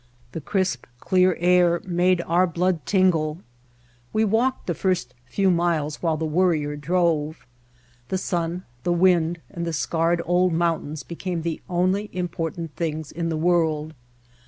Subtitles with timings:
[0.31, 3.37] The crisp, clear air made our blood tingle.
[4.11, 7.45] We walked the first few miles while the Worrier drove.
[8.09, 13.29] The sun, the wind, and the scarred old mountains became the only important things in
[13.29, 13.93] the world.